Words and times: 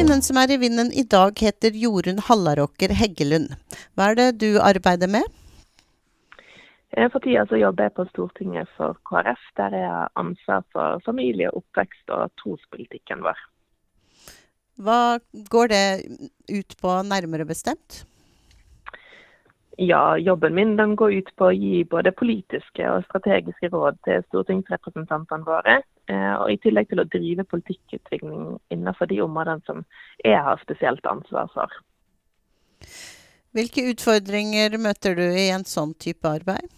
Kvinnen 0.00 0.22
som 0.24 0.38
er 0.40 0.48
i 0.54 0.56
vinden 0.56 0.88
i 0.96 1.02
dag, 1.04 1.36
heter 1.36 1.74
Jorunn 1.76 2.22
Hallaråker 2.24 2.92
Heggelund. 2.96 3.50
Hva 3.92 4.06
er 4.08 4.14
det 4.16 4.28
du 4.40 4.56
arbeider 4.56 5.10
med? 5.12 5.26
Eh, 6.96 7.04
for 7.12 7.20
tida 7.20 7.42
så 7.50 7.58
jobber 7.60 7.90
jeg 7.90 7.94
på 7.98 8.06
Stortinget 8.08 8.70
for 8.78 8.96
KrF, 9.10 9.42
der 9.60 9.76
jeg 9.76 9.90
har 9.92 10.08
ansvar 10.22 10.64
for 10.72 11.04
familie, 11.04 11.50
oppvekst 11.52 12.14
og 12.16 12.32
trospolitikken 12.40 13.20
vår. 13.26 13.44
Hva 14.80 15.02
går 15.52 15.68
det 15.74 15.84
ut 16.48 16.78
på 16.80 16.96
nærmere 17.04 17.44
bestemt? 17.44 18.06
Ja, 19.82 20.18
jobben 20.18 20.54
min 20.54 20.76
den 20.76 20.96
går 20.96 21.12
ut 21.12 21.28
på 21.40 21.46
å 21.48 21.54
gi 21.56 21.84
både 21.88 22.10
politiske 22.12 22.84
og 22.84 23.06
strategiske 23.06 23.70
råd 23.72 23.96
til 24.04 24.20
stortingsrepresentantene 24.26 25.46
våre. 25.46 25.78
Eh, 26.12 26.34
og 26.34 26.50
i 26.52 26.58
tillegg 26.60 26.90
til 26.90 27.00
å 27.00 27.06
drive 27.08 27.46
politikkutvikling 27.48 28.58
innenfor 28.76 29.08
de 29.08 29.22
områdene 29.24 29.64
som 29.64 29.80
jeg 30.20 30.36
har 30.36 30.60
spesielt 30.60 31.08
ansvar 31.08 31.48
for. 31.54 31.80
Hvilke 33.56 33.86
utfordringer 33.94 34.76
møter 34.76 35.16
du 35.16 35.24
i 35.24 35.48
en 35.54 35.64
sånn 35.64 35.96
type 35.96 36.28
arbeid? 36.28 36.68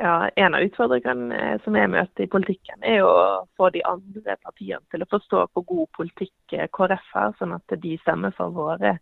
Ja, 0.00 0.30
En 0.36 0.56
av 0.56 0.64
utfordringene 0.64 1.36
eh, 1.36 1.56
som 1.66 1.76
jeg 1.76 1.92
møter 1.92 2.24
i 2.24 2.32
politikken, 2.38 2.80
er 2.80 3.04
å 3.04 3.44
få 3.60 3.68
de 3.74 3.84
andre 3.84 4.40
partiene 4.40 4.80
til 4.88 5.04
å 5.04 5.12
forstå 5.12 5.44
hvor 5.52 5.68
god 5.68 5.92
politikk 6.00 6.56
eh, 6.56 6.70
KrF 6.72 7.12
har, 7.12 7.36
sånn 7.36 7.52
at 7.60 7.80
de 7.84 7.98
stemmer 8.00 8.32
for 8.38 8.56
våre, 8.56 8.96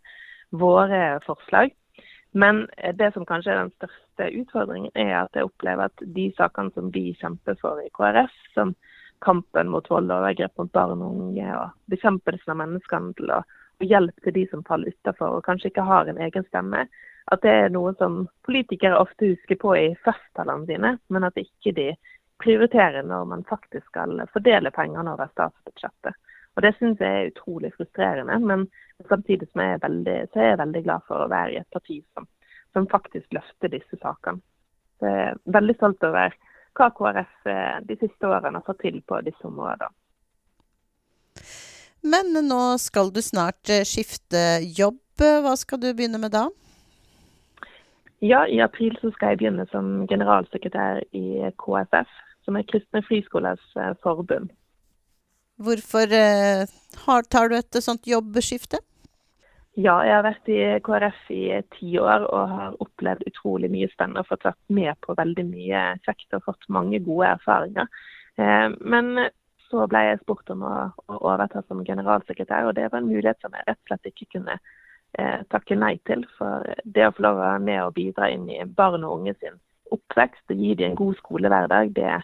våre 0.51 1.21
forslag. 1.23 1.71
Men 2.31 2.67
eh, 2.77 2.95
det 2.95 3.11
som 3.13 3.25
kanskje 3.25 3.51
er 3.51 3.61
den 3.63 3.73
største 3.75 4.29
utfordringen, 4.41 4.91
er 4.95 5.15
at 5.23 5.35
jeg 5.35 5.47
opplever 5.49 5.89
at 5.89 6.03
de 6.15 6.29
sakene 6.37 6.71
som 6.75 6.91
vi 6.93 7.11
kjemper 7.19 7.57
for 7.61 7.81
i 7.83 7.91
KrF, 7.97 8.33
som 8.55 8.75
kampen 9.21 9.69
mot 9.69 9.87
vold 9.89 10.09
og 10.09 10.23
overgrep 10.23 10.57
mot 10.57 10.71
barn 10.73 11.03
og 11.03 11.19
unge, 11.25 11.47
og 11.57 11.93
bekjempelsen 11.93 12.53
av 12.53 12.61
menneskehandel 12.63 13.35
og, 13.37 13.57
og 13.81 13.87
hjelp 13.93 14.23
til 14.23 14.35
de 14.37 14.45
som 14.49 14.63
faller 14.65 14.95
utenfor 14.95 15.37
og 15.37 15.45
kanskje 15.45 15.71
ikke 15.71 15.85
har 15.85 16.09
en 16.09 16.21
egen 16.23 16.47
stemme, 16.47 16.85
at 17.31 17.43
det 17.45 17.51
er 17.51 17.69
noe 17.73 17.93
som 17.99 18.23
politikere 18.47 18.97
ofte 18.97 19.29
husker 19.33 19.59
på 19.61 19.75
i 19.77 19.85
festtalene 20.05 20.65
sine, 20.69 20.95
men 21.13 21.27
at 21.27 21.37
ikke 21.37 21.75
de 21.77 21.91
prioriterer 22.41 23.05
når 23.05 23.27
man 23.29 23.45
faktisk 23.49 23.85
skal 23.91 24.23
fordele 24.33 24.71
pengene 24.73 25.13
over 25.13 25.29
statsbudsjettet. 25.35 26.17
Og 26.55 26.63
Det 26.65 26.73
syns 26.77 26.99
jeg 26.99 27.17
er 27.17 27.31
utrolig 27.31 27.71
frustrerende, 27.77 28.37
men 28.39 28.67
samtidig 29.09 29.47
som 29.49 29.61
jeg 29.63 29.77
er 29.77 29.83
veldig, 29.87 30.15
så 30.33 30.39
er 30.39 30.49
jeg 30.49 30.61
veldig 30.61 30.83
glad 30.83 31.05
for 31.07 31.23
å 31.23 31.31
være 31.31 31.53
i 31.53 31.59
et 31.61 31.73
parti 31.73 32.01
som, 32.13 32.27
som 32.73 32.89
faktisk 32.91 33.37
løfter 33.37 33.71
disse 33.71 33.99
sakene. 34.01 34.43
Så 34.99 35.09
jeg 35.09 35.29
er 35.29 35.39
veldig 35.57 35.75
stolt 35.79 36.03
over 36.05 36.35
hva 36.77 36.87
KrF 36.95 37.51
eh, 37.51 37.77
de 37.87 37.97
siste 37.99 38.27
årene 38.27 38.59
har 38.59 38.67
fått 38.67 38.83
til 38.83 38.99
på 39.07 39.21
disse 39.25 39.47
områdene. 39.47 39.89
Men 42.01 42.33
nå 42.47 42.61
skal 42.81 43.11
du 43.13 43.21
snart 43.23 43.69
eh, 43.69 43.85
skifte 43.87 44.61
jobb. 44.77 44.99
Hva 45.21 45.53
skal 45.59 45.77
du 45.81 45.91
begynne 45.93 46.17
med 46.21 46.33
da? 46.33 46.47
Ja, 48.21 48.43
i 48.45 48.59
april 48.61 48.95
så 49.01 49.11
skal 49.15 49.33
jeg 49.33 49.41
begynne 49.41 49.67
som 49.71 50.07
generalsekretær 50.09 51.01
i 51.17 51.49
KFF, 51.61 52.09
som 52.45 52.57
er 52.57 52.65
Kristne 52.69 53.01
Friskolers 53.05 53.63
eh, 53.77 53.93
forbund. 54.03 54.51
Hvorfor 55.61 56.13
eh, 56.15 56.63
tar 57.29 57.51
du 57.51 57.57
et 57.57 57.83
sånt 57.83 58.07
jobbskifte? 58.09 58.79
Ja, 59.79 60.01
jeg 60.03 60.15
har 60.17 60.25
vært 60.25 60.49
i 60.51 60.57
KrF 60.83 61.19
i 61.31 61.43
ti 61.77 61.93
år 62.01 62.25
og 62.27 62.49
har 62.51 62.79
opplevd 62.83 63.23
utrolig 63.29 63.69
mye 63.71 63.87
spennende 63.93 64.23
og 64.25 64.27
fått 64.27 64.49
vært 64.49 64.73
med 64.73 64.97
på 65.05 65.15
veldig 65.15 65.45
mye 65.47 65.83
kjekt 66.03 66.35
og 66.35 66.43
fått 66.49 66.67
mange 66.67 66.99
gode 67.05 67.29
erfaringer. 67.37 67.87
Eh, 68.35 68.67
men 68.81 69.29
så 69.71 69.85
ble 69.87 70.01
jeg 70.09 70.19
spurt 70.21 70.51
om 70.51 70.65
å 70.67 70.75
overta 71.21 71.63
som 71.67 71.85
generalsekretær, 71.87 72.67
og 72.67 72.75
det 72.75 72.89
var 72.91 72.99
en 72.99 73.07
mulighet 73.07 73.39
som 73.39 73.55
jeg 73.55 73.67
rett 73.67 73.79
og 73.79 73.91
slett 73.93 74.09
ikke 74.11 74.27
kunne 74.35 74.57
eh, 74.57 75.39
takke 75.53 75.77
nei 75.79 75.93
til. 76.09 76.25
For 76.37 76.67
det 76.83 77.07
å 77.07 77.13
få 77.15 77.25
lov 77.27 77.39
å 77.39 77.45
være 77.45 77.63
med 77.69 77.79
og 77.85 77.95
bidra 77.95 78.27
inn 78.33 78.49
i 78.51 78.59
barn 78.65 79.05
og 79.07 79.21
unge 79.21 79.37
sin 79.39 79.55
oppvekst 79.91 80.51
og 80.51 80.59
gi 80.59 80.75
dem 80.79 80.91
en 80.91 80.99
god 80.99 81.15
skolehverdag, 81.21 81.95
det, 81.95 82.17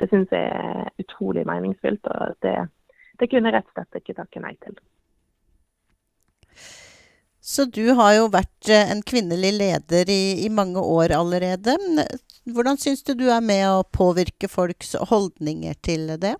det 0.00 0.08
syns 0.08 0.32
jeg 0.32 0.48
er 0.56 0.88
utrolig 1.04 1.44
meningsfylt. 1.48 2.08
Og 2.16 2.40
det, 2.44 2.56
det 3.20 3.30
kunne 3.30 3.50
jeg 3.50 3.58
rett 3.58 3.70
og 3.70 3.76
slett 3.76 4.00
ikke 4.00 4.16
takke 4.18 4.42
nei 4.42 4.54
til. 4.64 4.78
Så 7.44 7.66
du 7.68 7.92
har 7.98 8.14
jo 8.16 8.30
vært 8.32 8.70
eh, 8.72 8.88
en 8.88 9.02
kvinnelig 9.04 9.52
leder 9.58 10.08
i, 10.08 10.46
i 10.46 10.48
mange 10.48 10.80
år 10.80 11.12
allerede. 11.12 11.76
Hvordan 12.48 12.80
syns 12.80 13.04
du 13.04 13.12
du 13.18 13.26
er 13.28 13.44
med 13.44 13.66
å 13.68 13.84
påvirke 13.84 14.48
folks 14.48 14.94
holdninger 15.10 15.76
til 15.84 16.14
det? 16.20 16.36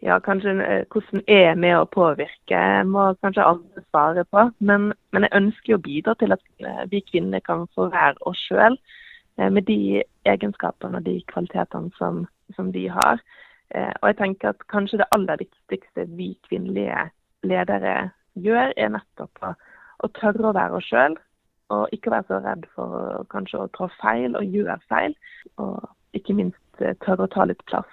ja, 0.00 0.18
kanskje 0.22 0.54
eh, 0.62 0.84
hvordan 0.92 1.22
jeg 1.26 1.50
er 1.50 1.58
med 1.58 1.74
å 1.78 1.88
påvirke, 1.90 2.60
må 2.86 3.10
kanskje 3.22 3.46
alle 3.50 3.82
svare 3.88 4.24
på. 4.30 4.48
Men, 4.58 4.92
men, 5.12 5.26
jeg 5.26 5.36
ønsker 5.40 5.76
å 5.76 5.82
bidra 5.82 6.14
til 6.20 6.34
at 6.36 6.44
eh, 6.62 6.84
vi 6.92 7.02
kvinner 7.10 7.42
kan 7.44 7.66
få 7.74 7.90
være 7.94 8.16
oss 8.28 8.40
sjøl 8.48 8.78
med 9.38 9.68
de 9.68 10.02
egenskapene 10.26 10.98
og 10.98 11.04
de 11.06 11.20
kvalitetene 11.30 11.92
som, 11.94 12.24
som 12.56 12.72
vi 12.74 12.88
har. 12.90 13.20
Og 13.76 14.04
jeg 14.08 14.16
tenker 14.16 14.48
at 14.54 14.62
kanskje 14.72 15.02
det 15.02 15.06
aller 15.12 15.36
viktigste 15.42 16.06
vi 16.16 16.30
kvinnelige 16.48 17.02
ledere 17.44 18.10
gjør, 18.40 18.72
er 18.76 18.94
nettopp 18.94 19.42
å, 19.44 19.50
å 20.00 20.10
tørre 20.16 20.48
å 20.48 20.54
være 20.56 20.78
oss 20.78 20.88
sjøl. 20.88 21.18
Og 21.76 21.92
ikke 21.92 22.14
være 22.14 22.24
så 22.30 22.38
redd 22.46 22.64
for 22.72 23.26
kanskje 23.28 23.60
å 23.60 23.70
trå 23.76 23.90
feil 23.98 24.38
og 24.40 24.56
gjøre 24.56 24.78
feil. 24.88 25.12
Og 25.60 25.84
ikke 26.16 26.38
minst 26.38 26.84
tørre 27.04 27.28
å 27.28 27.32
ta 27.34 27.44
litt 27.44 27.60
plass. 27.68 27.92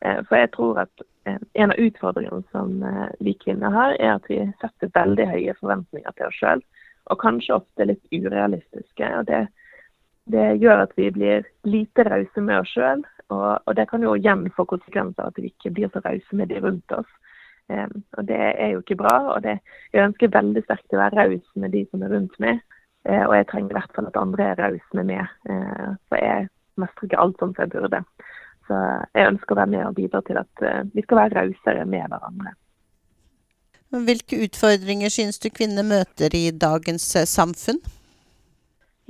For 0.00 0.38
jeg 0.40 0.54
tror 0.56 0.80
at 0.86 1.04
Eh, 1.24 1.36
en 1.52 1.70
av 1.70 1.78
utfordringene 1.78 2.42
som 2.50 2.82
eh, 2.82 3.08
vi 3.20 3.34
kvinner 3.38 3.70
har, 3.70 3.94
er 4.00 4.16
at 4.16 4.24
vi 4.30 4.40
setter 4.60 4.90
veldig 4.94 5.26
høye 5.30 5.54
forventninger 5.60 6.16
til 6.18 6.28
oss 6.28 6.38
sjøl. 6.38 6.62
Og 7.10 7.20
kanskje 7.22 7.58
ofte 7.60 7.86
litt 7.86 8.02
urealistiske. 8.14 9.10
og 9.18 9.26
det, 9.30 9.46
det 10.30 10.46
gjør 10.62 10.84
at 10.84 10.92
vi 10.96 11.10
blir 11.10 11.46
lite 11.66 12.04
rause 12.06 12.44
med 12.44 12.62
oss 12.62 12.70
sjøl. 12.74 13.02
Og, 13.32 13.58
og, 13.66 13.74
det 13.76 13.88
kan 13.90 14.02
jo 14.04 14.14
igjen 14.18 14.44
få 14.56 14.66
konsekvenser 14.68 15.26
at 15.26 15.38
vi 15.40 15.50
ikke 15.50 15.72
blir 15.74 15.90
så 15.92 16.02
rause 16.04 16.38
med 16.38 16.52
de 16.52 16.60
rundt 16.62 16.94
oss. 16.94 17.08
Um, 17.72 18.02
og 18.18 18.26
Det 18.28 18.38
er 18.38 18.74
jo 18.74 18.82
ikke 18.82 19.00
bra. 19.00 19.16
og 19.34 19.42
det, 19.42 19.58
Jeg 19.92 20.06
ønsker 20.06 20.34
veldig 20.34 20.62
sterkt 20.66 20.94
å 20.94 21.00
være 21.00 21.18
raus 21.24 21.46
med 21.54 21.72
de 21.72 21.86
som 21.90 22.02
er 22.02 22.12
rundt 22.14 22.38
meg. 22.44 22.60
Uh, 23.08 23.24
og 23.26 23.34
jeg 23.36 23.48
trenger 23.50 23.72
i 23.72 23.78
hvert 23.78 23.94
fall 23.96 24.10
at 24.10 24.20
andre 24.20 24.50
er 24.50 24.60
rause 24.60 24.98
med 24.98 25.10
meg. 25.10 25.32
Uh, 25.48 25.94
for 26.08 26.22
jeg 26.22 26.48
mestrer 26.78 27.08
ikke 27.08 27.22
alt 27.24 27.40
som 27.40 27.54
jeg 27.58 27.72
burde. 27.72 28.02
Så 28.68 28.82
jeg 29.16 29.30
ønsker 29.32 29.54
å 29.54 29.62
være 29.62 29.72
med 29.72 29.86
og 29.86 29.96
bidra 29.96 30.20
til 30.26 30.38
at 30.38 30.60
vi 30.94 31.02
skal 31.02 31.18
være 31.18 31.40
rausere 31.40 31.82
med 31.84 32.06
hverandre. 32.12 32.52
Hvilke 34.06 34.38
utfordringer 34.46 35.10
synes 35.12 35.42
du 35.42 35.50
kvinner 35.50 35.84
møter 35.84 36.32
i 36.32 36.44
dagens 36.54 37.10
samfunn? 37.28 37.82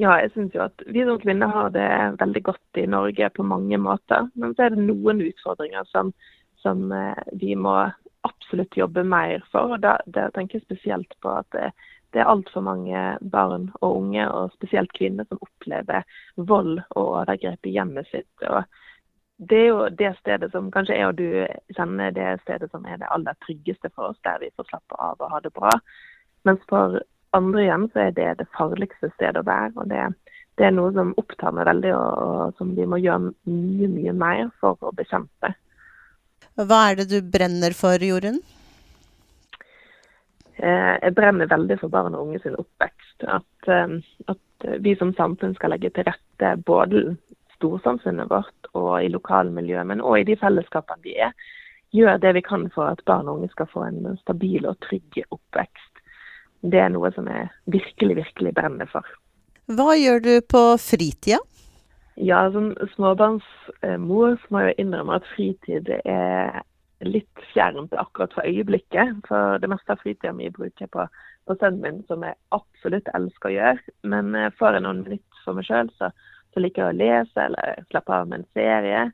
Ja, 0.02 0.16
jeg 0.18 0.32
synes 0.34 0.54
jo 0.56 0.64
at 0.64 0.82
vi 0.90 1.04
som 1.06 1.20
kvinner 1.22 1.52
har 1.52 1.68
det 1.70 1.88
veldig 2.18 2.42
godt 2.48 2.78
i 2.80 2.88
Norge 2.90 3.28
på 3.36 3.44
mange 3.46 3.78
måter. 3.78 4.26
Men 4.34 4.54
så 4.54 4.64
er 4.66 4.74
det 4.74 4.86
noen 4.88 5.22
utfordringer 5.22 5.86
som, 5.92 6.10
som 6.58 6.90
eh, 6.96 7.20
vi 7.38 7.54
må 7.54 7.76
absolutt 8.26 8.76
jobbe 8.78 9.04
mer 9.06 9.44
for. 9.52 9.76
og 9.76 9.84
da, 9.84 9.96
da 10.06 10.28
tenker 10.34 10.58
jeg 10.58 10.66
spesielt 10.66 11.14
på 11.22 11.36
at 11.36 11.46
det, 11.54 11.70
det 12.12 12.22
er 12.22 12.32
altfor 12.32 12.64
mange 12.66 13.02
barn 13.34 13.70
og 13.80 14.00
unge, 14.00 14.26
og 14.26 14.56
spesielt 14.56 14.92
kvinner, 14.98 15.28
som 15.28 15.42
opplever 15.42 16.02
vold 16.36 16.80
og 16.96 17.02
overgrep 17.04 17.70
i 17.70 17.76
hjemmet 17.78 18.10
sitt. 18.10 18.48
og 18.48 18.64
det 19.42 19.58
er 19.58 19.70
jo 19.70 19.86
det 19.98 20.12
stedet 20.18 20.50
som 20.52 20.68
kanskje 20.70 20.98
jeg 20.98 21.08
og 21.08 21.16
du 21.18 21.46
kjenner 21.74 22.12
det 22.14 22.26
stedet 22.42 22.68
som 22.70 22.84
er 22.86 23.00
det 23.00 23.08
aller 23.10 23.34
tryggeste 23.42 23.90
for 23.94 24.12
oss, 24.12 24.20
der 24.22 24.38
vi 24.42 24.52
får 24.56 24.68
slappe 24.68 24.98
av 24.98 25.18
og 25.18 25.32
ha 25.32 25.40
det 25.42 25.50
bra. 25.56 25.72
Mens 26.46 26.62
for 26.70 27.00
andre 27.36 27.64
igjen 27.64 27.88
så 27.92 28.06
er 28.06 28.14
det 28.16 28.28
det 28.40 28.48
farligste 28.56 29.10
stedet 29.14 29.40
å 29.40 29.46
være. 29.46 29.72
og 29.76 29.88
det, 29.90 30.06
det 30.60 30.68
er 30.68 30.74
noe 30.76 30.92
som 30.96 31.14
opptar 31.20 31.54
meg 31.56 31.68
veldig, 31.68 31.92
og, 31.96 32.22
og, 32.22 32.56
som 32.58 32.72
vi 32.76 32.86
må 32.88 33.00
gjøre 33.02 33.32
mye, 33.48 33.90
mye 33.96 34.16
mer 34.24 34.48
for 34.60 34.80
å 34.80 34.94
bekjempe. 34.96 35.54
Hva 36.60 36.80
er 36.90 37.00
det 37.00 37.08
du 37.12 37.18
brenner 37.24 37.72
for, 37.76 38.02
Jorunn? 38.04 38.42
Eh, 40.62 40.94
jeg 41.02 41.14
brenner 41.16 41.48
veldig 41.50 41.78
for 41.80 41.92
barn 41.92 42.14
og 42.14 42.28
unge 42.28 42.42
sin 42.42 42.58
oppvekst. 42.60 43.24
At, 43.24 43.68
eh, 43.72 43.96
at 44.28 44.68
vi 44.84 44.94
som 45.00 45.14
samfunn 45.16 45.56
skal 45.56 45.74
legge 45.74 45.90
til 45.90 46.06
rette 46.06 46.52
både 46.66 47.16
storsamfunnet 47.56 48.30
vårt 48.30 48.70
og 48.74 48.92
i 49.00 49.10
lokalmiljøet, 49.10 49.88
men 49.88 50.04
òg 50.04 50.20
i 50.20 50.28
de 50.32 50.36
fellesskapene 50.38 51.06
vi 51.06 51.16
er, 51.28 51.32
gjør 51.92 52.20
det 52.22 52.34
vi 52.36 52.44
kan 52.44 52.68
for 52.74 52.92
at 52.92 53.02
barn 53.08 53.28
og 53.28 53.40
unge 53.40 53.50
skal 53.52 53.68
få 53.72 53.86
en 53.86 54.16
stabil 54.22 54.66
og 54.68 54.78
trygg 54.86 55.22
oppvekst. 55.28 55.91
Det 56.62 56.78
er 56.78 56.92
noe 56.94 57.10
som 57.14 57.26
jeg 57.26 57.48
virkelig, 57.74 58.16
virkelig 58.22 58.52
brenner 58.54 58.90
for. 58.90 59.06
Hva 59.72 59.94
gjør 59.98 60.22
du 60.22 60.34
på 60.46 60.62
fritida? 60.82 61.40
Ja, 62.20 62.44
som 62.52 62.72
småbarnsmor 62.92 64.36
så 64.36 64.52
må 64.52 64.66
jeg 64.66 64.78
innrømme 64.82 65.16
at 65.16 65.28
fritid 65.32 65.88
er 66.04 66.60
litt 67.02 67.44
fjernt 67.54 67.94
akkurat 67.98 68.34
for 68.36 68.46
øyeblikket. 68.46 69.24
For 69.28 69.58
det 69.62 69.70
meste 69.72 69.94
av 69.94 70.02
fritida 70.02 70.34
mi 70.36 70.50
bruker 70.52 70.84
jeg 70.84 70.92
på, 70.92 71.06
på 71.48 71.56
sønnen 71.58 71.82
min, 71.82 72.02
som 72.10 72.22
jeg 72.26 72.38
absolutt 72.54 73.10
elsker 73.16 73.50
å 73.50 73.56
gjøre. 73.56 73.96
Men 74.14 74.36
får 74.58 74.78
jeg 74.78 74.86
noen 74.86 75.02
minutter 75.06 75.42
for 75.46 75.58
meg 75.58 75.66
sjøl, 75.66 75.90
så, 75.98 76.12
så 76.52 76.62
liker 76.62 76.84
jeg 76.84 76.92
å 76.94 77.00
lese 77.00 77.46
eller 77.48 77.86
slappe 77.88 78.18
av 78.18 78.28
med 78.28 78.42
en 78.42 78.50
serie. 78.52 79.06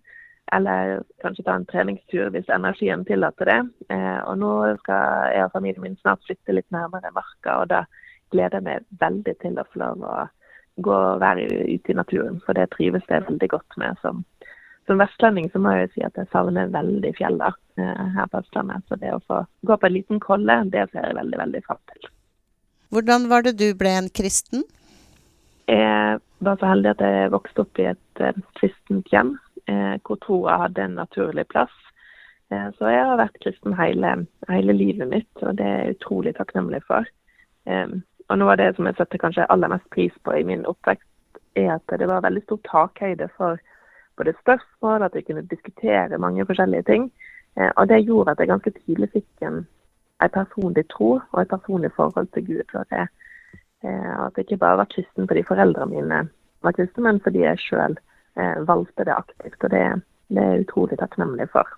Eller 0.53 1.03
kanskje 1.23 1.45
ta 1.45 1.55
en 1.59 1.67
treningstur 1.69 2.31
hvis 2.35 2.49
energien 2.53 3.05
tillater 3.09 3.51
det. 3.51 3.59
Eh, 3.95 4.19
og 4.25 4.39
nå 4.41 4.53
skal 4.83 5.35
jeg 5.35 5.47
og 5.47 5.55
familien 5.55 5.85
min 5.85 5.99
snart 6.01 6.25
flytte 6.27 6.57
litt 6.57 6.69
nærmere 6.75 7.13
marka, 7.15 7.61
og 7.61 7.71
da 7.73 7.85
gleder 8.33 8.59
jeg 8.59 8.67
meg 8.69 8.87
veldig 9.01 9.35
til 9.43 9.59
å 9.61 9.67
få 9.69 9.83
lov 9.83 10.05
å 10.05 10.17
gå 10.85 10.95
og 10.95 11.23
være 11.23 11.47
ute 11.49 11.93
i 11.93 11.99
naturen. 11.99 12.39
For 12.47 12.57
det 12.57 12.71
trives 12.75 13.07
jeg 13.11 13.27
veldig 13.27 13.51
godt 13.55 13.79
med. 13.81 13.99
Som, 14.05 14.23
som 14.87 15.01
vestlending 15.03 15.51
så 15.53 15.63
må 15.63 15.75
jeg 15.75 15.89
jo 15.89 15.93
si 15.95 16.07
at 16.07 16.21
jeg 16.21 16.31
savner 16.33 16.73
veldig 16.75 17.13
fjellene 17.19 17.53
eh, 17.81 18.07
her 18.17 18.31
på 18.31 18.43
Østlandet. 18.43 18.87
Så 18.89 19.01
det 19.01 19.13
å 19.15 19.23
få 19.27 19.43
gå 19.69 19.77
på 19.77 19.91
en 19.91 19.97
liten 19.97 20.23
kolle, 20.25 20.63
det 20.73 20.89
ser 20.93 21.11
jeg 21.11 21.19
veldig, 21.19 21.43
veldig 21.45 21.65
fram 21.67 21.83
til. 21.93 22.11
Hvordan 22.95 23.29
var 23.29 23.45
det 23.45 23.59
du 23.61 23.69
ble 23.77 23.93
en 23.99 24.09
kristen? 24.09 24.65
Jeg 25.69 26.21
var 26.41 26.57
så 26.57 26.71
heldig 26.71 26.95
at 26.95 27.03
jeg 27.05 27.33
vokste 27.35 27.65
opp 27.67 27.81
i 27.83 27.91
et 27.91 28.23
eh, 28.25 28.41
kristent 28.57 29.11
hjem 29.13 29.35
hvor 29.69 30.17
troa 30.25 30.55
hadde 30.63 30.81
en 30.85 30.95
naturlig 30.97 31.45
plass. 31.53 31.75
Eh, 32.51 32.69
så 32.79 32.89
jeg 32.89 33.05
har 33.05 33.21
vært 33.21 33.41
kristen 33.45 33.77
hele, 33.77 34.15
hele, 34.49 34.73
livet 34.73 35.09
mitt, 35.09 35.43
og 35.43 35.59
det 35.59 35.67
er 35.67 35.83
jeg 35.83 35.99
utrolig 35.99 36.35
takknemlig 36.39 36.81
for. 36.89 37.09
Eh, 37.69 37.93
og 38.29 38.41
noe 38.41 38.55
av 38.55 38.61
det 38.61 38.71
som 38.77 38.89
jeg 38.89 38.97
setter 38.97 39.21
kanskje 39.21 39.49
aller 39.53 39.73
mest 39.73 39.89
pris 39.93 40.15
på 40.25 40.37
i 40.37 40.45
min 40.49 40.65
oppvekst, 40.69 41.07
er 41.57 41.75
at 41.75 41.99
det 42.01 42.09
var 42.09 42.25
veldig 42.25 42.45
stor 42.45 42.61
takhøyde 42.69 43.29
for 43.37 43.61
både 44.17 44.35
spørsmål, 44.41 45.03
at 45.03 45.15
vi 45.17 45.25
kunne 45.27 45.47
diskutere 45.51 46.19
mange 46.19 46.47
forskjellige 46.47 46.89
ting. 46.89 47.11
Eh, 47.57 47.71
og 47.77 47.89
det 47.89 48.05
gjorde 48.07 48.33
at 48.33 48.41
jeg 48.41 48.53
ganske 48.53 48.75
tidlig 48.81 49.13
fikk 49.13 49.47
en, 49.49 49.63
en 50.23 50.35
personlig 50.35 50.89
tro 50.89 51.19
og 51.21 51.41
et 51.43 51.53
personlig 51.53 51.93
forhold 51.97 52.33
til 52.33 52.47
Gud. 52.47 52.75
Og 52.75 52.85
det, 52.91 53.09
eh, 53.85 54.13
at 54.25 54.33
jeg 54.37 54.49
ikke 54.49 54.63
bare 54.65 54.81
var 54.85 54.93
kristen 54.95 55.29
fordi 55.29 55.45
foreldrene 55.49 55.93
mine 55.93 56.29
var 56.63 56.73
kristne, 56.73 57.05
men 57.05 57.21
fordi 57.21 57.45
jeg 57.45 57.61
sjøl 57.69 57.99
eh, 57.99 58.08
valgte 58.69 59.05
det 59.09 59.15
aktivt. 59.15 59.59
Og 59.65 59.71
det, 59.73 59.85
det 60.33 60.43
er 60.43 60.55
jeg 60.55 60.67
utrolig 60.67 60.99
takknemlig 61.01 61.49
for. 61.53 61.69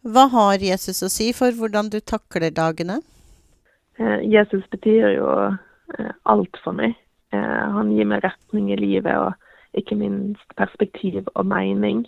Hva 0.00 0.26
har 0.32 0.62
Jesus 0.64 1.02
å 1.04 1.10
si 1.12 1.28
for 1.36 1.52
hvordan 1.56 1.90
du 1.92 1.98
takler 2.00 2.52
dagene? 2.56 3.00
Eh, 4.00 4.20
Jesus 4.24 4.64
betyr 4.72 5.10
jo 5.18 5.28
eh, 5.98 6.12
alt 6.24 6.60
for 6.64 6.76
meg. 6.76 6.96
Eh, 7.36 7.64
han 7.76 7.92
gir 7.92 8.08
meg 8.08 8.24
retning 8.24 8.70
i 8.72 8.78
livet, 8.80 9.12
og 9.12 9.76
ikke 9.76 9.98
minst 10.00 10.56
perspektiv 10.56 11.28
og 11.34 11.44
mening. 11.46 12.06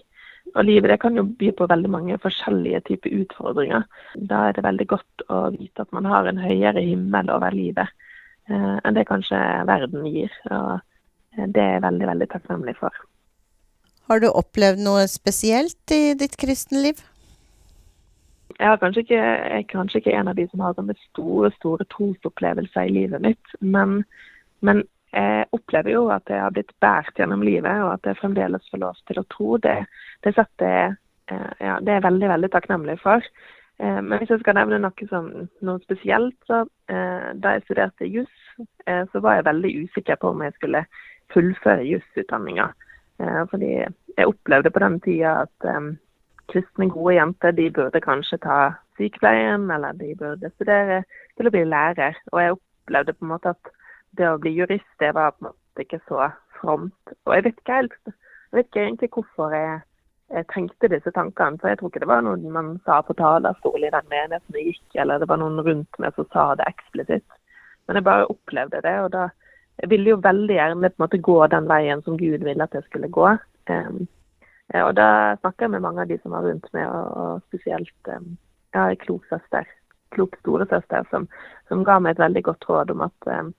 Og 0.57 0.65
livet 0.67 0.91
det 0.91 1.01
kan 1.05 1.17
jo 1.17 1.25
by 1.25 1.53
på 1.57 1.69
veldig 1.69 1.91
mange 1.93 2.17
forskjellige 2.21 2.81
typer 2.89 3.13
utfordringer. 3.23 3.85
Da 4.17 4.47
er 4.49 4.57
det 4.57 4.65
veldig 4.65 4.89
godt 4.91 5.27
å 5.29 5.45
vite 5.55 5.85
at 5.85 5.93
man 5.93 6.09
har 6.09 6.29
en 6.29 6.41
høyere 6.41 6.83
himmel 6.83 7.31
over 7.33 7.55
livet 7.55 7.93
eh, 8.49 8.79
enn 8.83 8.97
det 8.97 9.07
kanskje 9.09 9.39
verden 9.69 10.09
gir. 10.09 10.33
Og 10.49 10.81
Eh, 10.81 10.92
det 11.37 11.63
er 11.63 11.73
jeg 11.77 11.83
veldig, 11.87 12.07
veldig 12.13 12.29
takknemlig 12.33 12.77
for. 12.81 13.03
Har 14.11 14.21
du 14.21 14.29
opplevd 14.29 14.83
noe 14.85 15.07
spesielt 15.09 15.95
i 15.95 16.13
ditt 16.19 16.35
kristenliv? 16.41 17.01
Jeg, 18.59 18.69
er 18.69 18.81
kanskje 18.83 19.05
ikke, 19.07 19.21
jeg 19.21 19.61
er 19.61 19.69
kanskje 19.71 20.03
ikke 20.03 20.17
en 20.19 20.29
av 20.29 20.37
de 20.37 20.45
som 20.51 20.63
har 20.63 20.75
sånne 20.77 20.97
store 21.09 21.53
store 21.57 21.87
trosopplevelser 21.95 22.91
i 22.91 22.97
livet 22.99 23.23
mitt. 23.25 23.55
Men, 23.61 24.03
men, 24.61 24.85
jeg 25.13 25.45
opplever 25.53 25.93
jo 25.93 26.07
at 26.09 26.31
jeg 26.33 26.41
har 26.41 26.53
blitt 26.57 26.71
båret 26.81 27.19
gjennom 27.21 27.43
livet, 27.45 27.83
og 27.85 27.91
at 27.99 28.07
jeg 28.09 28.17
fremdeles 28.17 28.69
får 28.73 28.81
lov 28.81 29.01
til 29.09 29.19
å 29.21 29.27
tro. 29.35 29.49
Det, 29.61 29.75
det 30.25 30.33
setter 30.33 30.95
eh, 31.29 31.51
ja, 31.61 31.75
det 31.85 31.93
er 31.93 31.99
jeg 31.99 32.07
veldig, 32.07 32.31
veldig 32.31 32.51
takknemlig 32.55 32.95
for. 33.03 33.27
Eh, 33.77 33.99
men 34.01 34.15
hvis 34.23 34.33
jeg 34.33 34.41
skal 34.41 34.57
nevne 34.57 34.79
noe, 34.81 35.09
som, 35.11 35.29
noe 35.61 35.85
spesielt, 35.85 36.39
så 36.49 36.65
da 36.89 37.55
jeg 37.55 37.65
studerte 37.65 38.09
juss, 38.09 38.33
så 38.85 39.21
var 39.25 39.39
jeg 39.39 39.47
veldig 39.47 39.71
usikker 39.85 40.19
på 40.21 40.33
om 40.33 40.43
jeg 40.45 40.53
skulle 40.59 40.83
fullføre 41.35 41.85
jusutdanninga. 41.89 42.71
Eh, 43.21 43.43
fordi 43.51 43.73
jeg 44.19 44.27
opplevde 44.27 44.71
på 44.71 44.83
den 44.83 45.01
tida 45.01 45.35
at 45.47 45.69
um, 45.77 45.93
kristne, 46.53 46.91
gode 46.91 47.15
jenter 47.15 47.51
de 47.57 47.71
burde 47.71 48.01
kanskje 48.01 48.39
ta 48.43 48.59
sykepleien, 48.97 49.71
eller 49.71 49.93
de 49.93 50.15
burde 50.19 50.51
studere 50.55 51.03
til 51.37 51.49
å 51.49 51.55
bli 51.55 51.65
lærer. 51.69 52.19
Og 52.33 52.43
jeg 52.43 52.57
opplevde 52.57 53.17
på 53.17 53.27
en 53.27 53.33
måte 53.35 53.55
at 53.55 53.73
det 54.19 54.29
å 54.29 54.41
bli 54.41 54.53
jurist, 54.57 54.91
det 55.01 55.15
var 55.17 55.37
på 55.37 55.47
en 55.47 55.53
måte 55.53 55.87
ikke 55.87 56.03
så 56.09 56.29
fromt. 56.59 57.15
Og 57.27 57.35
jeg 57.37 57.47
vet 57.47 57.63
ikke 57.63 57.79
helt, 57.81 57.99
jeg 58.13 58.59
vet 58.59 58.71
ikke 58.71 58.85
egentlig 58.87 59.11
hvorfor 59.17 59.55
jeg, 59.57 59.79
jeg 60.33 60.49
tenkte 60.53 60.91
disse 60.93 61.13
tankene. 61.17 61.61
For 61.61 61.73
jeg 61.73 61.81
tror 61.81 61.93
ikke 61.93 62.03
det 62.05 62.11
var 62.13 62.25
noe 62.27 62.57
man 62.57 62.75
sa 62.89 63.01
på 63.07 63.17
talerstol 63.17 63.87
i 63.87 63.93
den 63.95 64.11
menigheten 64.13 64.59
jeg 64.59 64.73
gikk, 64.73 64.99
eller 65.05 65.23
det 65.23 65.31
var 65.31 65.41
noen 65.41 65.63
rundt 65.65 66.03
meg 66.03 66.19
som 66.19 66.29
sa 66.35 66.51
det 66.59 66.69
eksplisitt. 66.69 67.39
Men 67.87 67.99
jeg 67.99 68.07
bare 68.07 68.29
opplevde 68.31 68.83
det, 68.85 68.99
og 69.07 69.15
da 69.15 69.31
jeg 69.81 69.91
ville 69.91 70.13
jo 70.13 70.23
veldig 70.23 70.57
gjerne 70.57 70.91
på 70.91 70.99
en 70.99 71.05
måte 71.05 71.21
gå 71.29 71.39
den 71.53 71.69
veien 71.71 72.03
som 72.05 72.19
Gud 72.21 72.45
ville 72.45 72.65
at 72.65 72.75
jeg 72.77 72.85
skulle 72.87 73.11
gå. 73.13 73.29
Um, 73.71 74.05
og 74.73 74.95
da 74.97 75.37
snakker 75.41 75.67
jeg 75.67 75.75
med 75.75 75.85
mange 75.85 76.05
av 76.05 76.11
de 76.11 76.19
som 76.21 76.35
var 76.35 76.47
rundt 76.47 76.69
meg, 76.73 76.87
og, 76.89 77.17
og 77.23 77.41
spesielt 77.51 78.13
um, 78.13 78.37
ja, 78.75 78.87
en 78.87 79.01
klok 79.01 79.25
søster, 79.29 79.67
klok 80.15 80.37
storesøster, 80.41 81.09
som, 81.11 81.27
som 81.69 81.85
ga 81.85 81.99
meg 82.01 82.15
et 82.15 82.23
veldig 82.23 82.45
godt 82.49 82.69
råd 82.69 82.93
om 82.95 83.05
at, 83.09 83.29
um, 83.29 83.51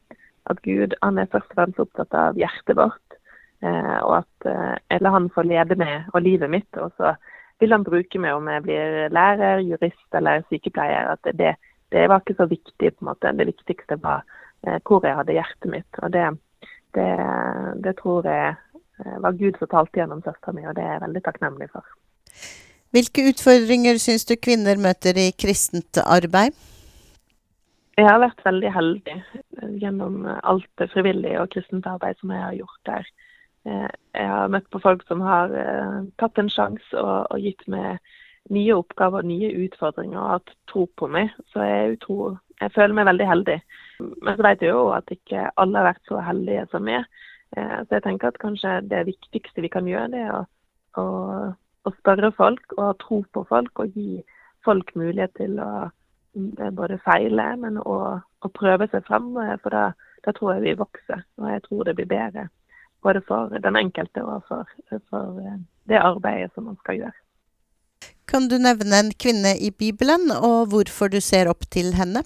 at 0.49 0.61
Gud 0.65 0.95
han 1.03 1.19
er 1.21 1.29
først 1.33 1.51
og 1.53 1.59
fremst 1.59 1.83
opptatt 1.83 2.17
av 2.17 2.39
hjertet 2.39 2.79
vårt, 2.79 3.19
uh, 3.65 3.99
og 3.99 4.15
at 4.21 4.49
uh, 4.49 4.73
jeg 4.89 5.03
lar 5.03 5.17
han 5.17 5.29
få 5.33 5.45
lede 5.49 5.77
meg 5.79 6.09
og 6.13 6.23
livet 6.25 6.53
mitt. 6.53 6.81
Og 6.81 6.93
så 6.97 7.15
vil 7.61 7.75
han 7.75 7.85
bruke 7.85 8.21
meg 8.21 8.37
om 8.37 8.49
jeg 8.49 8.65
blir 8.65 9.13
lærer, 9.13 9.61
jurist 9.65 10.17
eller 10.17 10.45
sykepleier. 10.49 11.13
At 11.17 11.35
det, 11.37 11.55
det 11.93 12.07
var 12.09 12.23
ikke 12.23 12.39
så 12.39 12.49
viktig. 12.49 12.95
på 12.95 13.03
en 13.05 13.11
måte. 13.11 13.35
Det 13.37 13.51
viktigste 13.53 13.99
var 14.01 14.23
Eh, 14.23 14.52
hvor 14.63 15.05
jeg 15.05 15.17
hadde 15.19 15.35
hjertet 15.35 15.71
mitt. 15.71 16.01
Og 16.01 16.13
det, 16.13 16.25
det, 16.97 17.09
det 17.83 17.95
tror 17.99 18.27
jeg 18.27 18.53
eh, 18.53 19.17
var 19.23 19.39
Gud 19.39 19.59
som 19.59 19.71
talte 19.71 20.01
gjennom 20.01 20.23
søstera 20.25 20.55
mi, 20.55 20.65
og 20.67 20.75
det 20.77 20.85
er 20.85 20.95
jeg 20.95 21.05
veldig 21.07 21.23
takknemlig 21.25 21.69
for. 21.73 21.95
Hvilke 22.93 23.25
utfordringer 23.31 23.97
syns 24.01 24.27
du 24.29 24.35
kvinner 24.37 24.79
møter 24.81 25.17
i 25.17 25.31
kristent 25.33 25.97
arbeid? 26.03 26.55
Jeg 27.97 28.09
har 28.09 28.21
vært 28.23 28.41
veldig 28.45 28.71
heldig 28.73 29.17
gjennom 29.81 30.23
alt 30.25 30.69
det 30.81 30.89
frivillige 30.93 31.41
og 31.41 31.51
kristent 31.53 31.85
arbeid 31.89 32.17
som 32.21 32.33
jeg 32.33 32.41
har 32.41 32.55
gjort 32.57 32.89
der. 32.89 33.11
Eh, 33.69 33.91
jeg 34.17 34.31
har 34.31 34.53
møtt 34.53 34.69
på 34.73 34.81
folk 34.81 35.05
som 35.09 35.21
har 35.25 35.53
tatt 36.21 36.39
en 36.41 36.51
sjanse 36.51 36.99
og, 36.99 37.29
og, 37.29 37.39
gitt 37.41 37.65
meg 37.67 37.99
nye 38.51 38.75
oppgaver 38.75 39.23
nye 39.27 39.51
utfordringer 39.65 40.19
og 40.19 40.31
hatt 40.35 40.53
tro 40.71 40.85
på 40.99 41.07
meg. 41.11 41.31
Så 41.53 41.63
jeg, 41.63 41.97
utro, 41.97 42.35
jeg 42.59 42.73
føler 42.75 42.97
meg 42.97 43.07
veldig 43.11 43.27
heldig. 43.29 43.57
Men 44.21 44.37
så 44.37 44.47
vet 44.47 44.65
jeg 44.65 44.73
jo 44.73 44.87
at 44.95 45.13
ikke 45.13 45.49
alle 45.61 45.79
har 45.79 45.91
vært 45.93 46.09
så 46.09 46.23
heldige 46.23 46.65
som 46.71 46.85
meg. 46.87 47.07
Eh, 47.57 47.79
så 47.85 47.97
jeg 47.97 48.05
tenker 48.07 48.31
at 48.31 48.41
kanskje 48.41 48.77
det 48.91 49.05
viktigste 49.11 49.63
vi 49.63 49.71
kan 49.71 49.87
gjøre, 49.87 50.11
det 50.13 50.23
er 50.25 50.35
å, 50.35 50.45
å, 50.99 51.05
å 51.85 51.95
spørre 51.99 52.33
folk 52.35 52.77
og 52.77 52.85
ha 52.87 52.93
tro 53.01 53.21
på 53.35 53.45
folk 53.49 53.83
og 53.83 53.97
gi 53.97 54.23
folk 54.65 54.93
mulighet 54.95 55.35
til 55.37 55.59
å 55.61 55.69
mm, 56.35 56.73
både 56.77 56.99
feile, 57.05 57.47
men 57.61 57.79
å, 57.83 58.19
prøve 58.57 58.89
seg 58.91 59.05
frem. 59.07 59.31
Eh, 59.39 59.55
for 59.63 59.75
da, 59.75 59.85
da, 60.25 60.35
tror 60.35 60.55
jeg 60.55 60.65
vi 60.67 60.77
vokser, 60.81 61.23
og 61.39 61.51
jeg 61.51 61.65
tror 61.67 61.87
det 61.87 61.97
blir 61.99 62.11
bedre. 62.11 62.49
Både 63.03 63.19
for 63.27 63.51
den 63.59 63.75
enkelte 63.75 64.23
og 64.23 64.45
for, 64.47 64.67
for 65.11 65.43
eh, 65.43 65.61
det 65.91 65.99
arbeidet 65.99 66.51
som 66.55 66.69
man 66.71 66.79
skal 66.81 67.03
gjøre. 67.03 67.22
Kan 68.29 68.47
du 68.47 68.55
nevne 68.61 68.99
en 69.01 69.11
kvinne 69.19 69.55
i 69.59 69.69
Bibelen, 69.71 70.31
og 70.31 70.71
hvorfor 70.71 71.11
du 71.11 71.19
ser 71.21 71.49
opp 71.51 71.67
til 71.71 71.91
henne? 71.97 72.23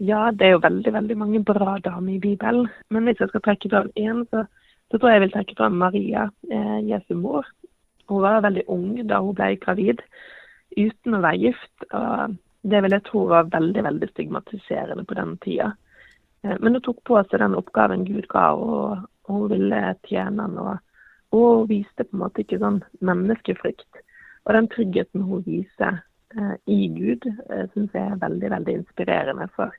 Ja, 0.00 0.30
det 0.32 0.46
er 0.46 0.54
jo 0.54 0.64
veldig 0.64 0.92
veldig 0.92 1.16
mange 1.20 1.40
bra 1.44 1.78
damer 1.84 2.14
i 2.14 2.20
Bibelen. 2.20 2.68
Men 2.90 3.04
hvis 3.04 3.20
jeg 3.20 3.28
skal 3.28 3.42
trekke 3.44 3.68
fram 3.72 3.90
én, 4.00 4.22
så, 4.30 4.44
så, 4.88 4.98
tror 4.98 5.10
jeg 5.10 5.18
jeg 5.18 5.24
vil 5.26 5.34
trekke 5.34 5.56
fram 5.58 5.76
Maria, 5.80 6.28
eh, 6.52 6.78
Jesu 6.88 7.14
mor. 7.20 7.48
Hun 8.08 8.22
var 8.22 8.40
veldig 8.44 8.64
ung 8.68 8.94
da 9.08 9.20
hun 9.20 9.36
ble 9.36 9.56
gravid, 9.60 10.00
uten 10.76 11.16
å 11.16 11.22
være 11.24 11.42
gift. 11.44 11.86
og 11.92 12.36
Det 12.62 12.82
vil 12.82 12.96
jeg 12.96 13.06
tro 13.10 13.26
var 13.28 13.52
veldig 13.52 13.84
veldig 13.84 14.08
stigmatiserende 14.14 15.04
på 15.04 15.20
den 15.20 15.36
tida. 15.44 15.72
Eh, 16.44 16.56
men 16.60 16.76
hun 16.76 16.84
tok 16.84 17.04
på 17.04 17.20
seg 17.24 17.40
den 17.44 17.56
oppgaven 17.60 18.04
Gud 18.08 18.28
ga, 18.32 18.52
og, 18.56 19.04
og 19.28 19.34
hun 19.36 19.50
ville 19.52 19.82
tjene 20.08 20.48
han. 20.48 20.56
Og, 20.60 20.78
og 21.36 21.48
hun 21.58 21.68
viste 21.74 22.08
på 22.08 22.16
en 22.16 22.24
måte 22.24 22.44
ikke 22.44 22.62
sånn 22.64 22.80
menneskefrykt. 23.04 24.04
Og 24.46 24.56
den 24.56 24.68
tryggheten 24.72 25.26
hun 25.26 25.44
viser 25.46 26.00
eh, 26.36 26.56
i 26.70 26.88
Gud, 26.94 27.26
eh, 27.50 27.66
syns 27.74 27.94
jeg 27.94 28.06
er 28.06 28.22
veldig 28.24 28.50
veldig 28.56 28.74
inspirerende. 28.80 29.48
for 29.56 29.72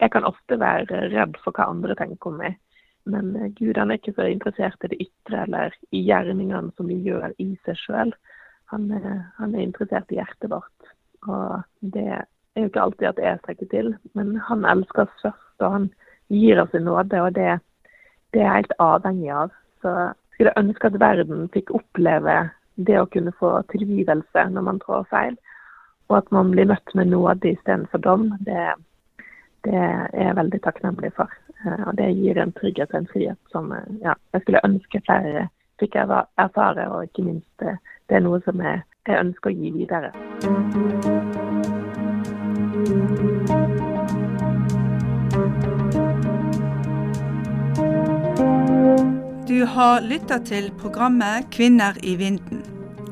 jeg 0.00 0.10
kan 0.10 0.24
ofte 0.24 0.60
være 0.60 1.08
redd 1.12 1.36
for 1.44 1.52
hva 1.52 1.68
andre 1.72 1.94
tenker 1.98 2.30
om 2.30 2.38
meg. 2.38 2.58
Men 3.04 3.34
eh, 3.36 3.50
Gud 3.58 3.76
han 3.76 3.90
er 3.90 4.00
ikke 4.00 4.14
så 4.16 4.28
interessert 4.30 4.84
i 4.84 4.92
det 4.92 5.00
ytre 5.08 5.44
eller 5.46 5.74
i 5.90 6.02
gjerningene 6.06 6.72
som 6.76 6.86
vi 6.86 7.00
gjør 7.02 7.34
i 7.38 7.50
seg 7.64 7.78
sjøl. 7.82 8.14
Han, 8.68 8.90
han, 9.38 9.54
er 9.54 9.64
interessert 9.64 10.10
i 10.12 10.18
hjertet 10.20 10.50
vårt. 10.52 10.90
Og 11.26 11.62
det 11.80 12.04
er 12.04 12.26
jo 12.60 12.68
ikke 12.68 12.82
alltid 12.82 13.06
at 13.08 13.22
jeg 13.22 13.40
strekker 13.40 13.68
til, 13.72 13.94
men 14.12 14.36
han 14.44 14.66
elsker 14.68 15.06
oss 15.06 15.22
først, 15.22 15.62
og 15.64 15.72
han 15.72 15.86
gir 16.28 16.60
oss 16.60 16.74
en 16.76 16.84
nåde. 16.84 17.22
Og 17.24 17.32
det, 17.34 17.54
det 18.36 18.42
er 18.42 18.44
jeg 18.44 18.56
helt 18.58 18.76
avhengig 18.84 19.30
av. 19.32 19.54
Så 19.80 19.94
skulle 20.34 20.52
jeg 20.52 20.64
ønske 20.66 20.90
at 20.90 21.00
verden 21.00 21.48
fikk 21.54 21.72
oppleve 21.80 22.36
det 22.86 22.98
å 23.00 23.08
kunne 23.10 23.34
få 23.38 23.56
tilgivelse 23.72 24.44
når 24.54 24.66
man 24.70 24.80
trår 24.82 25.06
feil, 25.10 25.36
og 26.08 26.20
at 26.22 26.30
man 26.32 26.52
blir 26.54 26.70
møtt 26.70 26.94
med 26.94 27.10
nåde 27.12 27.52
istedenfor 27.52 28.02
dom. 28.04 28.30
Det, 28.46 28.62
det 29.66 29.76
er 29.76 30.08
jeg 30.14 30.38
veldig 30.38 30.62
takknemlig 30.64 31.12
for. 31.18 31.32
Eh, 31.66 31.82
og 31.88 31.96
det 31.98 32.12
gir 32.14 32.38
en 32.38 32.54
trygghet 32.54 32.94
og 32.94 33.02
en 33.02 33.12
frihet 33.12 33.52
som 33.52 33.72
eh, 33.74 33.88
ja, 34.04 34.14
jeg 34.32 34.44
skulle 34.44 34.64
ønske 34.64 35.02
flere 35.06 35.48
fikk 35.78 35.98
erfare, 35.98 36.88
og 36.90 37.04
ikke 37.06 37.26
minst 37.26 37.66
eh, 37.66 37.78
det 38.08 38.18
er 38.18 38.24
noe 38.24 38.40
som 38.46 38.62
jeg, 38.62 38.82
jeg 39.06 39.20
ønsker 39.24 39.50
å 39.50 39.58
gi 39.58 39.70
videre. 39.74 40.10
Du 49.48 49.64
har 49.66 50.02
lytta 50.06 50.38
til 50.44 50.70
programmet 50.78 51.48
Kvinner 51.50 51.98
i 52.02 52.14
vinden. 52.20 52.57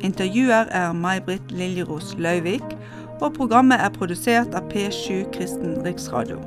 Intervjuer 0.01 0.67
er 0.71 0.93
May-Britt 0.93 1.51
Liljeros 1.51 2.15
Løyvik, 2.19 2.63
og 3.21 3.33
programmet 3.33 3.81
er 3.81 3.95
produsert 3.95 4.55
av 4.55 4.69
P7 4.73 5.25
Kristen 5.33 5.79
Riksradio. 5.85 6.41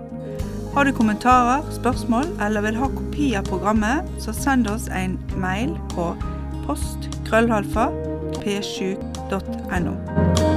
Har 0.73 0.85
du 0.85 0.91
kommentarer, 0.93 1.65
spørsmål 1.71 2.29
eller 2.45 2.61
vil 2.61 2.77
ha 2.77 2.91
kopi 2.93 3.31
av 3.39 3.49
programmet, 3.49 4.05
så 4.21 4.33
send 4.33 4.69
oss 4.69 4.85
en 4.93 5.17
mail 5.41 5.73
på 5.95 6.11
post 6.67 7.09
krøllhalfa 7.25 7.89
p7.no. 8.37 10.48